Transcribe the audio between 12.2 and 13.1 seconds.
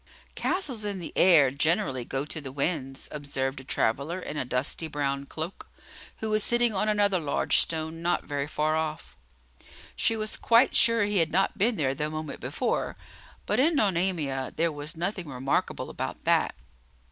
before,